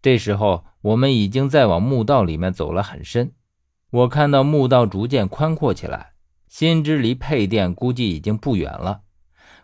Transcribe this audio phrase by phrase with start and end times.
[0.00, 3.34] 这时候，我们已经在往墓道里面走了很深。
[3.90, 6.12] 我看到墓道逐渐宽阔起来，
[6.46, 9.02] 心知离配殿估计已经不远了。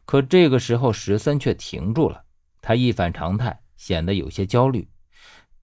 [0.04, 2.24] 可这个时候，十三却停住了，
[2.60, 4.90] 他一反常态，显得有些焦虑。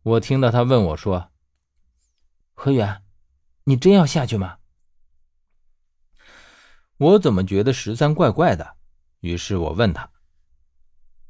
[0.04, 1.32] 我听到他问我说
[2.54, 3.04] ：“何远，
[3.66, 4.58] 你真要下去吗？”
[6.98, 8.78] 我怎么觉得十三怪怪的？
[9.20, 10.10] 于是我问他：“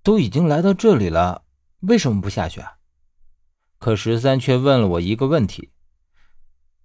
[0.04, 1.44] 都已经来到这里了，
[1.80, 2.78] 为什么不下去啊？”
[3.82, 5.72] 可十三却问了我一个问题：“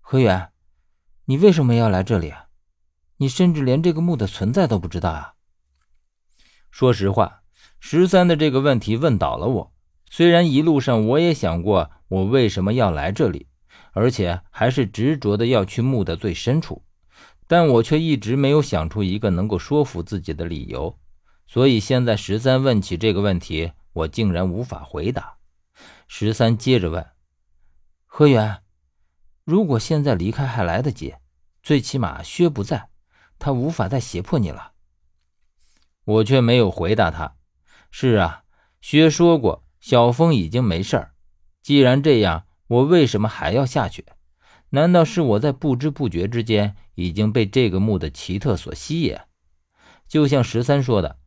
[0.00, 0.48] 何远，
[1.26, 2.46] 你为什么要来这里啊？
[3.18, 5.34] 你甚至连这个墓的存在都不知道啊？”
[6.72, 7.42] 说实话，
[7.80, 9.72] 十三的这个问题问倒了我。
[10.08, 13.46] 虽然一路上我也想过我为什么要来这里，
[13.92, 16.82] 而且还是执着的要去墓的最深处，
[17.46, 20.98] 但我却一直没有想出一个能够说服自己的理由。
[21.46, 25.35] 所以现在十三问起这个问题，我竟然无法回答。
[26.08, 27.04] 十三接着问
[28.06, 28.62] ：“何源，
[29.44, 31.14] 如果现在离开还来得及，
[31.62, 32.90] 最起码薛不在，
[33.38, 34.72] 他无法再胁迫你了。”
[36.04, 37.36] 我却没有回答他
[37.90, 38.44] ：“是啊，
[38.80, 41.14] 薛说过小峰已经没事儿。
[41.60, 44.06] 既然这样，我为什么还要下去？
[44.70, 49.18] 难道是我在不知不觉之间已经被这个墓的奇特所吸引？
[50.06, 51.18] 就像十三说的，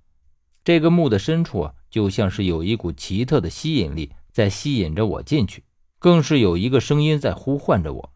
[0.63, 5.65] 这个墓的深处就像是有一股奇特的吸引力。”在吸引着我进去，
[5.99, 8.13] 更是有一个声音在呼唤着我。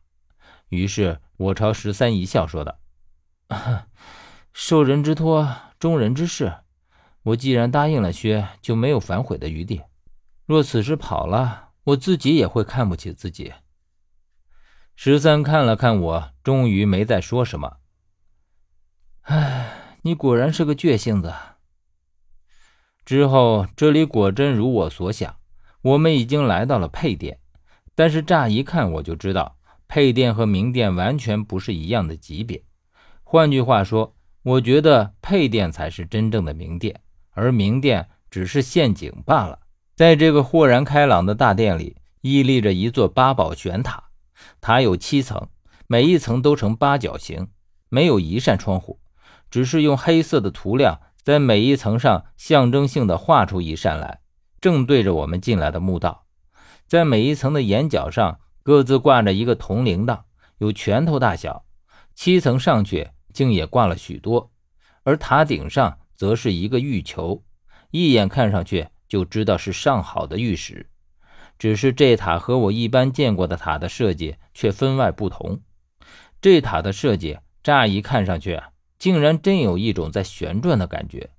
[0.69, 2.79] 于是我朝十三一笑，说道
[4.53, 6.59] ：“受人之托，忠人之事。
[7.23, 9.81] 我既然答应了薛，就没有反悔的余地。
[10.45, 13.51] 若此时跑了，我自己也会看不起自己。”
[14.95, 17.79] 十三看了看我，终于没再说什么。
[19.23, 21.33] 唉，你果然是个倔性子。
[23.03, 25.35] 之后，这里果真如我所想。
[25.83, 27.39] 我们已经来到了配殿，
[27.93, 29.57] 但是乍一看我就知道，
[29.89, 32.63] 配殿和明殿完全不是一样的级别。
[33.21, 37.01] 换句话说，我觉得配殿才是真正的明殿，
[37.31, 39.59] 而明殿只是陷阱罢了。
[39.93, 44.05] 在这个豁然开朗的大殿里，屹立着一座八宝玄塔，
[44.61, 45.49] 塔有七层，
[45.87, 47.49] 每一层都呈八角形，
[47.89, 49.01] 没有一扇窗户，
[49.51, 54.21] 只是用黑色的涂料在每一层上象征性的画出一扇来。
[54.63, 56.23] 正对着我们进来的墓道，
[56.87, 60.21] 在每一层的檐角上各自挂着一个铜铃铛，
[60.59, 61.65] 有拳头大小。
[62.15, 64.53] 七层上去竟也挂了许多，
[65.03, 67.43] 而塔顶上则是一个玉球，
[67.91, 70.89] 一眼看上去就知道是上好的玉石。
[71.59, 75.59] 只是这塔和我一般见过的塔的设计却分外不同。
[76.39, 78.61] 这塔的设计乍一看上去，
[78.97, 81.31] 竟然真有一种在旋转的感觉。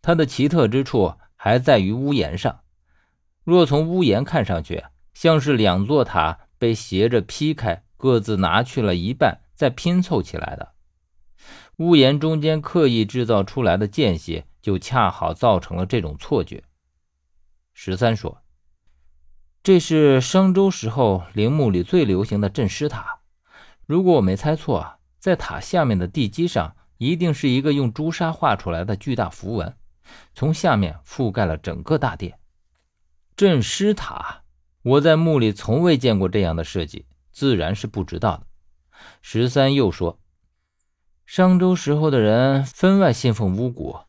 [0.00, 1.14] 它的奇特之处。
[1.44, 2.60] 还在于屋檐上，
[3.44, 4.82] 若从屋檐看上去，
[5.12, 10.72] 像是两座塔被斜着劈开，各自拿去了一半，再拼凑起来的。
[11.76, 16.64] 屋檐中间刻意制造出来的间隙，就恰好造成了这种错觉。
[17.74, 18.38] 十三说
[19.62, 23.18] ：“这是商周时候陵墓里最流行的镇尸塔。
[23.84, 29.76] 如果我没猜错，在塔下面的地基上，一定是一个用朱砂画出来的巨大符文。”
[30.34, 32.38] 从下面覆盖了整个大殿，
[33.36, 34.42] 镇尸塔。
[34.82, 38.46] 我在墓里从未见过这样的设计，自然是不知道的。
[39.22, 40.20] 十三又说，
[41.24, 44.04] 商周时候的人分外信奉巫蛊，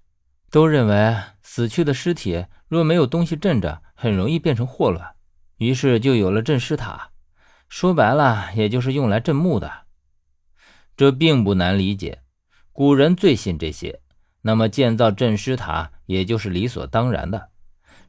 [0.51, 5.16] 都认为死去的尸体若没有东西镇着，很容易变成祸乱，
[5.57, 7.11] 于是就有了镇尸塔。
[7.69, 9.85] 说白了，也就是用来镇墓的。
[10.97, 12.22] 这并不难理解，
[12.73, 14.01] 古人最信这些。
[14.47, 17.50] 那么建造镇尸塔也就是理所当然的。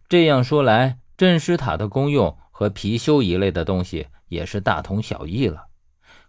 [0.06, 5.68] 这样说来，镇尸塔的功用和貔貅一类的东西也是大同小异了。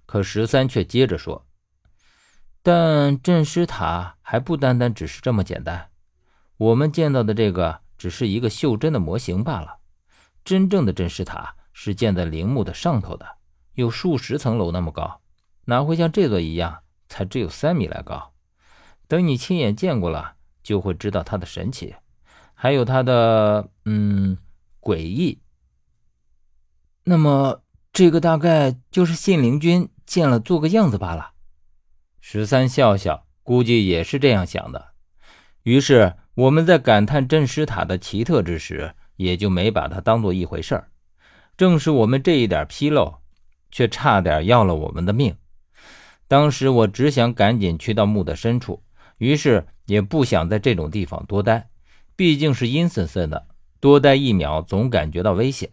[0.05, 1.45] 可十三却接着说
[2.63, 5.89] ：“但镇尸塔还不单单只是这么简单。
[6.55, 9.79] 我们见到的这个只是一个袖珍的模型罢了。
[10.45, 13.27] 真正的镇尸塔是建在陵墓的上头的，
[13.73, 15.19] 有数十层楼那么高，
[15.65, 18.31] 哪会像这座一样，才只有三米来高。”
[19.07, 21.95] 等你亲眼见过了，就会知道它的神奇，
[22.53, 24.37] 还有它的嗯
[24.81, 25.39] 诡异。
[27.03, 27.61] 那么，
[27.93, 31.31] 这个大概就是信陵君见了做个样子罢了。
[32.19, 34.89] 十三笑笑，估计也是这样想的。
[35.63, 40.91] 于是我们在感叹镇尸塔的奇特之时，也就没把它当做一回事儿。
[41.55, 43.19] 正是我们这一点纰漏，
[43.71, 45.37] 却差点要了我们的命。
[46.27, 48.83] 当时我只想赶紧去到墓的深处。
[49.17, 51.69] 于是也不想在这种地方多待，
[52.15, 53.47] 毕竟是阴森森的，
[53.79, 55.69] 多待一秒总感觉到危险。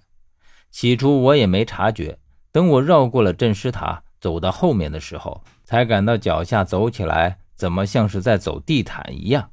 [0.70, 2.18] 起初我也没察觉，
[2.50, 9.50] 等我绕过了镇尸塔，走到后面的时候，才感到脚下走起来怎么像是在走地毯一样，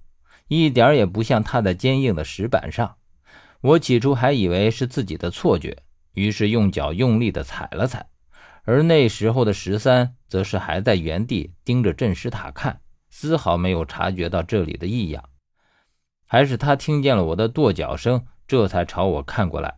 [0.47, 2.95] 一点也不像踏在坚硬的石板上。
[3.61, 5.77] 我起初还以为是自己的错觉，
[6.13, 8.07] 于是用脚用力地踩了踩。
[8.63, 15.25] 而那时候的十三则是还在原地盯着镇尸塔看，丝毫没有察觉到这里的异样。
[16.25, 19.77] 还是他听见了我的跺脚声，这才朝我看过来。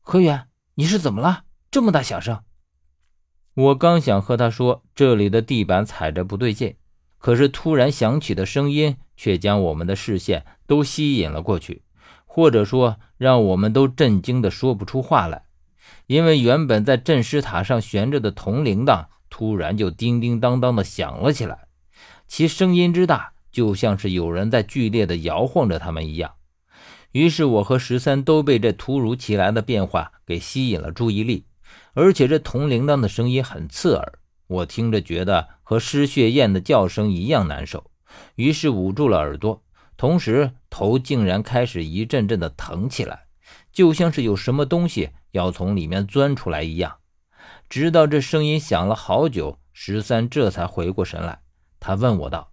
[0.00, 1.44] 何远，你是怎么了？
[1.70, 2.42] 这么大响声！
[3.54, 6.76] 我刚想和他说这里的地板踩着不对劲，
[7.18, 11.84] 可是突然响起的声音却将我们的视线都吸引了过去，
[12.26, 15.44] 或者说让我们都震惊的说不出话来。
[16.06, 21.68] 因为原本在镇尸塔上悬着的铜铃铛，突然就叮叮当当的响了起来，
[22.32, 23.34] 其声音之大。
[23.50, 26.32] 就像是有人在剧烈的摇晃着他们一样，
[27.10, 31.44] 于是我和十三都被这突如其来的变化给吸引了注意力，
[31.92, 34.14] 而且这铜铃铛的声音很刺耳，
[34.46, 37.90] 我听着觉得和失血燕的叫声一样难受，
[38.36, 39.62] 于是捂住了耳朵，
[39.98, 43.26] 同时头竟然开始一阵阵的疼起来，
[43.70, 46.96] 就像是有什么东西要从里面钻出来一样。
[47.68, 51.40] 直到这声音响了好久，十三这才回过神来，
[51.82, 52.52] 他问我道。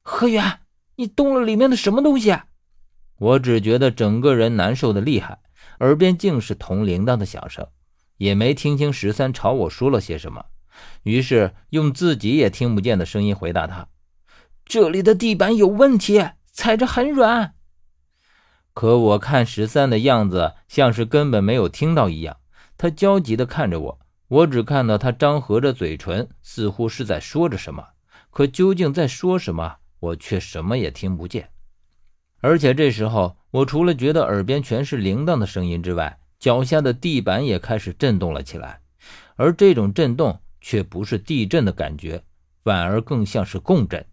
[0.00, 0.60] 何远，
[0.96, 2.34] 你动了里面的什么东西？
[3.18, 5.40] 我只觉得整个人难受的厉害，
[5.80, 7.68] 耳边竟是铜铃铛的响声，
[8.16, 10.46] 也没听清十三朝我说了些什么，
[11.02, 13.88] 于是用自己也听不见的声音回答他
[14.64, 17.54] ：“这里的地板有问题，踩着很软。”
[18.72, 22.38] 可我看十三的样子，像是根本没有听到一样，
[22.78, 27.88] 他焦急地看着我，我只看到他张合着嘴唇，似乎是在说着什么，
[28.32, 29.76] 可究竟在说什么？
[30.00, 31.50] 我却什么也听不见，
[32.40, 38.80] 而且这时候，我除了觉得耳边全是铃铛的声音之外，脚下的地板也开始震动了起来。
[39.36, 42.24] 而这种震动却不是地震的感觉，
[42.64, 44.04] 反而更像是共振。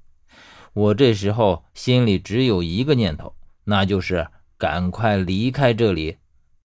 [0.74, 3.34] 我这时候心里只有一个念头，
[3.64, 4.28] 那就是
[4.60, 6.18] 赶快离开这里，